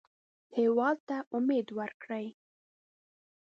[0.57, 2.27] هېواد ته امید ورکړئ